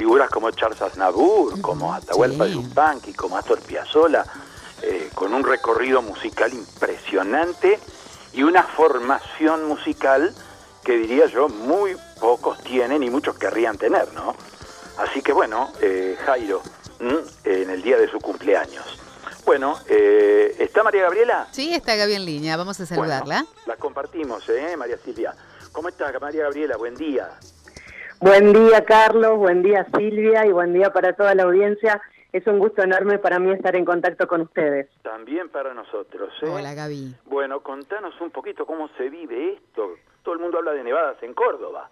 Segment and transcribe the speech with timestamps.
[0.00, 2.54] figuras como Charles Aznavour, como Atahualpa Sí.
[2.54, 4.24] Yupanqui, como Astor Piazzolla,
[4.80, 7.78] eh, con un recorrido musical impresionante
[8.32, 10.34] y una formación musical
[10.82, 14.34] que diría yo muy pocos tienen y muchos querrían tener, ¿no?
[14.96, 16.62] Así que bueno, eh, Jairo,
[17.44, 18.98] en el día de su cumpleaños.
[19.44, 21.48] Bueno, eh, ¿está María Gabriela?
[21.50, 23.42] Sí, está Gaby en línea, vamos a saludarla.
[23.44, 25.34] Bueno, la compartimos, ¿eh, María Silvia?
[25.72, 26.78] ¿Cómo está María Gabriela?
[26.78, 27.28] Buen día.
[28.20, 32.02] Buen día, Carlos, buen día, Silvia, y buen día para toda la audiencia.
[32.32, 34.88] Es un gusto enorme para mí estar en contacto con ustedes.
[35.02, 36.46] También para nosotros, ¿eh?
[36.46, 37.14] Hola Gaby.
[37.24, 39.94] Bueno, contanos un poquito cómo se vive esto.
[40.22, 41.88] Todo el mundo habla de nevadas en Córdoba.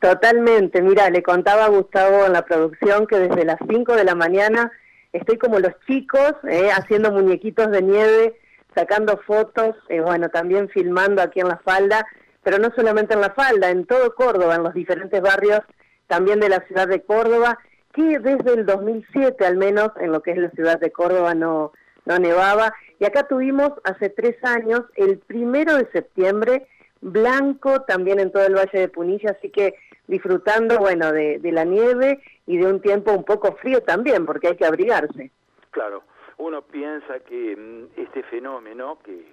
[0.00, 4.14] Totalmente, mira, le contaba a Gustavo en la producción que desde las 5 de la
[4.14, 4.72] mañana
[5.12, 8.40] estoy como los chicos, eh, haciendo muñequitos de nieve,
[8.74, 12.06] sacando fotos, eh, bueno, también filmando aquí en la falda,
[12.42, 15.60] pero no solamente en la falda, en todo Córdoba, en los diferentes barrios
[16.06, 17.58] también de la ciudad de Córdoba,
[17.92, 21.72] que desde el 2007 al menos en lo que es la ciudad de Córdoba no,
[22.04, 22.74] no nevaba.
[22.98, 26.66] Y acá tuvimos hace tres años, el primero de septiembre,
[27.00, 29.74] blanco también en todo el Valle de Punilla, así que
[30.06, 34.48] disfrutando, bueno, de, de la nieve y de un tiempo un poco frío también, porque
[34.48, 35.30] hay que abrigarse.
[35.70, 36.02] Claro,
[36.38, 39.24] uno piensa que mm, este fenómeno que,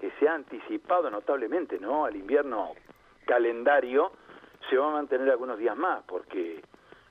[0.00, 2.04] que se ha anticipado notablemente ¿no?
[2.04, 2.72] al invierno
[3.26, 4.12] calendario
[4.68, 6.62] se va a mantener algunos días más, porque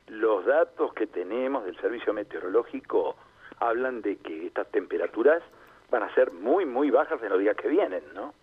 [0.08, 3.16] los datos que tenemos del servicio meteorológico
[3.60, 5.42] hablan de que estas temperaturas
[5.90, 8.34] van a ser muy, muy bajas en los días que vienen, ¿no?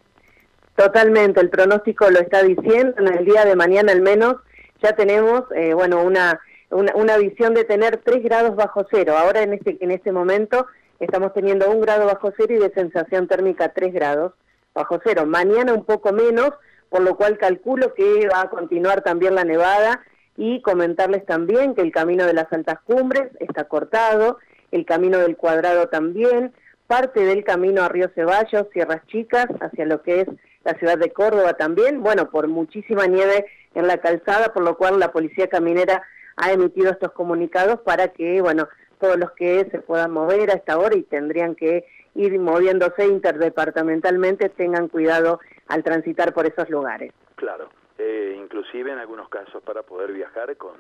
[0.77, 4.37] Totalmente, el pronóstico lo está diciendo, en el día de mañana al menos
[4.83, 9.15] ya tenemos, eh, bueno, una, una, una visión de tener 3 grados bajo cero.
[9.17, 10.67] Ahora en este, en este momento
[11.01, 14.33] estamos teniendo un grado bajo cero y de sensación térmica 3 grados
[14.75, 15.27] bajo cero.
[15.27, 16.51] Mañana un poco menos,
[16.89, 20.03] por lo cual calculo que va a continuar también la nevada
[20.37, 24.39] y comentarles también que el camino de las altas cumbres está cortado,
[24.73, 26.53] el camino del cuadrado también,
[26.87, 30.29] parte del camino a Río Ceballos, Sierras Chicas, hacia lo que es
[30.65, 34.99] la ciudad de Córdoba también, bueno, por muchísima nieve en la calzada, por lo cual
[34.99, 36.03] la Policía Caminera
[36.37, 38.69] ha emitido estos comunicados para que, bueno,
[38.99, 41.85] todos los que se puedan mover a esta hora y tendrían que
[42.15, 47.13] ir moviéndose interdepartamentalmente tengan cuidado al transitar por esos lugares.
[47.37, 47.69] Claro,
[47.99, 50.77] eh, inclusive en algunos casos para poder viajar con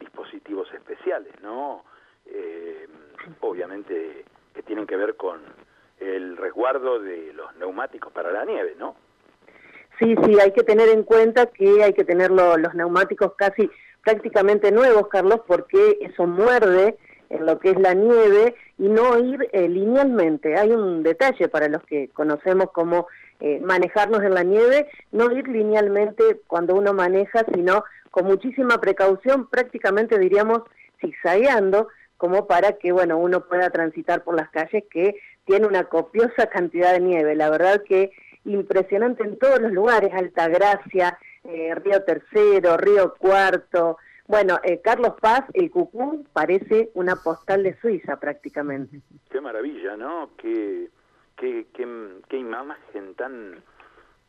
[0.00, 1.84] dispositivos especiales, ¿no?
[2.26, 2.86] Eh,
[3.40, 4.24] obviamente
[4.54, 5.40] que tienen que ver con
[6.00, 8.96] el resguardo de los neumáticos para la nieve, ¿no?
[9.98, 13.70] Sí, sí, hay que tener en cuenta que hay que tener lo- los neumáticos casi
[14.02, 16.96] prácticamente nuevos, Carlos, porque eso muerde
[17.32, 20.56] en lo que es la nieve y no ir eh, linealmente.
[20.58, 23.08] Hay un detalle para los que conocemos cómo
[23.40, 29.48] eh, manejarnos en la nieve, no ir linealmente cuando uno maneja, sino con muchísima precaución,
[29.48, 30.62] prácticamente diríamos
[31.00, 31.88] zigzagueando,
[32.18, 36.92] como para que bueno uno pueda transitar por las calles que tiene una copiosa cantidad
[36.92, 37.34] de nieve.
[37.34, 38.12] La verdad que
[38.44, 43.98] impresionante en todos los lugares, Altagracia, eh, Río Tercero, Río Cuarto.
[44.32, 49.02] Bueno, eh, Carlos Paz, el Cucú, parece una postal de Suiza prácticamente.
[49.30, 50.30] Qué maravilla, ¿no?
[50.38, 50.88] Qué,
[51.36, 51.86] qué, qué,
[52.30, 53.62] qué imagen tan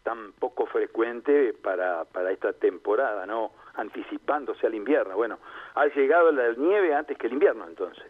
[0.03, 3.53] tan poco frecuente para, para esta temporada, ¿no?
[3.75, 5.15] Anticipándose al invierno.
[5.15, 5.39] Bueno,
[5.75, 8.03] ha llegado la nieve antes que el invierno, entonces.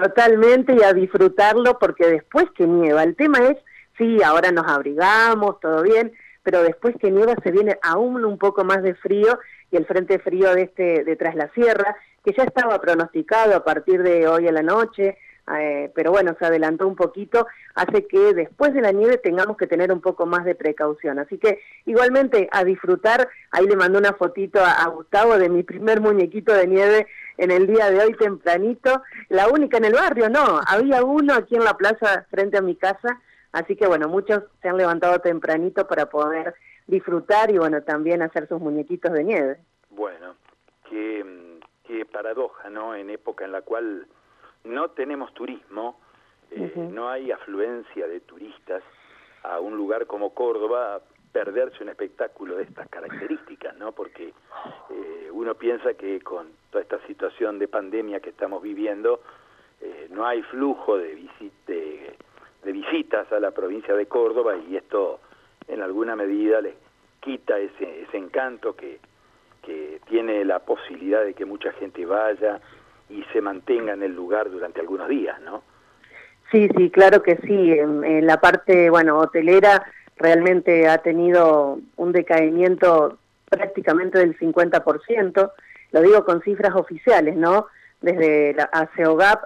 [0.00, 3.58] Totalmente y a disfrutarlo porque después que nieva, el tema es,
[3.96, 6.12] sí, ahora nos abrigamos, todo bien,
[6.44, 9.40] pero después que nieva se viene aún un poco más de frío
[9.70, 13.64] y el frente frío de este de tras la sierra, que ya estaba pronosticado a
[13.64, 15.18] partir de hoy a la noche,
[15.58, 19.66] eh, pero bueno, se adelantó un poquito, hace que después de la nieve tengamos que
[19.66, 21.18] tener un poco más de precaución.
[21.18, 26.00] Así que igualmente a disfrutar, ahí le mandé una fotito a Gustavo de mi primer
[26.00, 27.06] muñequito de nieve
[27.38, 31.54] en el día de hoy tempranito, la única en el barrio, no, había uno aquí
[31.54, 33.20] en la plaza frente a mi casa,
[33.52, 36.54] así que bueno, muchos se han levantado tempranito para poder
[36.88, 39.58] disfrutar y bueno, también hacer sus muñequitos de nieve.
[39.90, 40.34] Bueno,
[40.88, 41.24] qué,
[41.84, 42.94] qué paradoja, ¿no?
[42.94, 44.06] En época en la cual
[44.64, 46.00] no tenemos turismo,
[46.50, 48.82] eh, no hay afluencia de turistas
[49.42, 53.92] a un lugar como Córdoba, perderse un espectáculo de estas características, ¿no?
[53.92, 54.32] Porque
[54.90, 59.20] eh, uno piensa que con toda esta situación de pandemia que estamos viviendo,
[59.82, 61.28] eh, no hay flujo de,
[61.66, 65.20] de visitas a la provincia de Córdoba y esto
[65.68, 66.74] en alguna medida les
[67.20, 68.98] quita ese, ese encanto que,
[69.62, 72.60] que tiene la posibilidad de que mucha gente vaya
[73.10, 75.62] y se mantenga en el lugar durante algunos días, ¿no?
[76.50, 77.72] Sí, sí, claro que sí.
[77.72, 79.84] En, en la parte, bueno, hotelera
[80.16, 83.18] realmente ha tenido un decaimiento
[83.48, 85.52] prácticamente del 50%.
[85.92, 87.66] lo digo con cifras oficiales, ¿no?
[88.00, 88.70] Desde la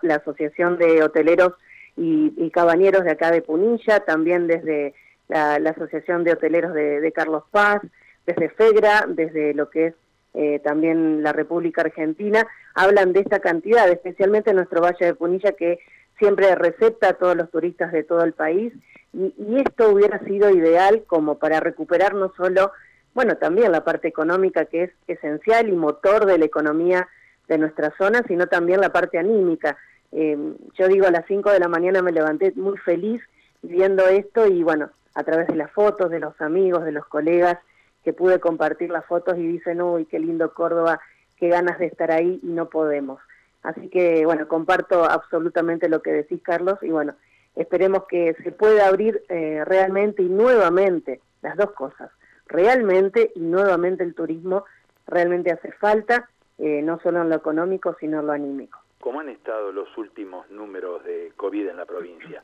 [0.03, 1.55] la Asociación de Hoteleros
[1.97, 4.95] y, Cabañeros de acá de Punilla, también desde
[5.33, 7.81] la, Asociación de Hoteleros de, Carlos Paz,
[8.27, 9.95] desde FEGRA, desde lo que es
[10.35, 15.53] eh, también la República Argentina, hablan de esta cantidad, especialmente en nuestro Valle de Punilla,
[15.53, 15.79] que
[16.19, 18.73] siempre recepta a todos los turistas de todo el país,
[19.13, 22.73] y, y esto hubiera sido ideal como para recuperar no solo,
[23.15, 27.09] bueno, también la parte económica que es esencial y motor de la economía
[27.49, 29.77] de nuestra zona, sino también la parte anímica.
[30.13, 30.39] Eh,
[30.79, 33.21] yo digo, a las 5 de la mañana me levanté muy feliz
[33.63, 37.59] viendo esto y bueno, a través de las fotos, de los amigos, de los colegas,
[38.05, 41.01] que pude compartir las fotos y dicen, uy, qué lindo Córdoba,
[41.37, 43.21] qué ganas de estar ahí y no podemos.
[43.63, 47.15] Así que bueno, comparto absolutamente lo que decís, Carlos, y bueno,
[47.55, 52.11] esperemos que se pueda abrir eh, realmente y nuevamente las dos cosas,
[52.47, 54.65] realmente y nuevamente el turismo
[55.07, 56.29] realmente hace falta,
[56.59, 58.79] eh, no solo en lo económico, sino en lo anímico.
[59.01, 62.43] ¿Cómo han estado los últimos números de COVID en la provincia?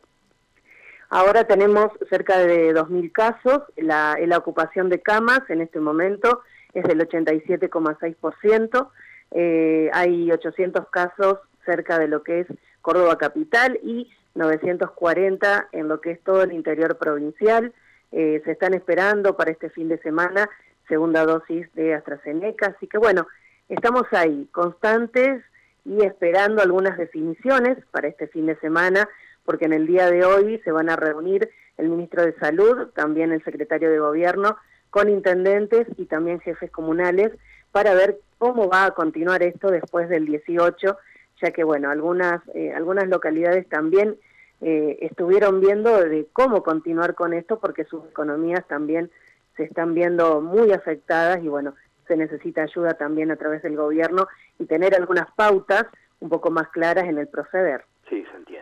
[1.10, 6.42] Ahora tenemos cerca de 2.000 casos, la, la ocupación de camas en este momento
[6.74, 8.88] es del 87,6%,
[9.30, 12.46] eh, hay 800 casos cerca de lo que es
[12.82, 17.72] Córdoba Capital y 940 en lo que es todo el interior provincial.
[18.12, 20.48] Eh, se están esperando para este fin de semana
[20.88, 23.26] segunda dosis de AstraZeneca, así que bueno,
[23.68, 25.42] estamos ahí, constantes,
[25.84, 29.08] y esperando algunas definiciones para este fin de semana,
[29.48, 31.48] porque en el día de hoy se van a reunir
[31.78, 34.58] el ministro de Salud, también el secretario de Gobierno,
[34.90, 37.32] con intendentes y también jefes comunales
[37.72, 40.98] para ver cómo va a continuar esto después del 18,
[41.40, 44.18] ya que bueno, algunas, eh, algunas localidades también
[44.60, 49.10] eh, estuvieron viendo de cómo continuar con esto porque sus economías también
[49.56, 51.74] se están viendo muy afectadas y bueno,
[52.06, 54.28] se necesita ayuda también a través del gobierno
[54.58, 55.86] y tener algunas pautas
[56.20, 57.86] un poco más claras en el proceder.
[58.10, 58.57] Sí, se entiende.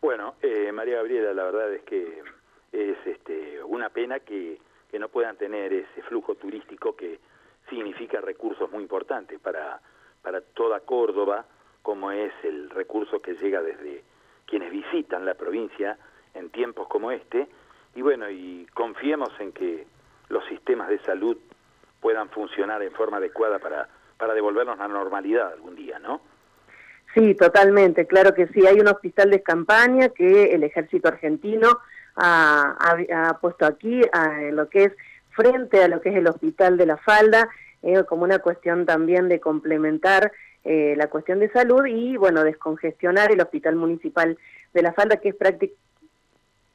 [0.00, 2.22] Bueno, eh, María Gabriela, la verdad es que
[2.72, 4.58] es este, una pena que,
[4.90, 7.20] que no puedan tener ese flujo turístico que
[7.68, 9.80] significa recursos muy importantes para,
[10.22, 11.44] para toda Córdoba,
[11.82, 14.02] como es el recurso que llega desde
[14.46, 15.98] quienes visitan la provincia
[16.34, 17.48] en tiempos como este.
[17.94, 19.86] Y bueno, y confiemos en que
[20.30, 21.36] los sistemas de salud
[22.00, 26.22] puedan funcionar en forma adecuada para, para devolvernos la normalidad algún día, ¿no?
[27.14, 28.66] Sí, totalmente, claro que sí.
[28.66, 31.78] Hay un hospital de campaña que el ejército argentino
[32.16, 32.76] ha,
[33.12, 34.92] ha, puesto aquí, en lo que es
[35.30, 37.48] frente a lo que es el hospital de la falda,
[37.82, 40.30] eh, como una cuestión también de complementar
[40.64, 44.38] eh, la cuestión de salud y, bueno, descongestionar el hospital municipal
[44.74, 45.36] de la falda, que es,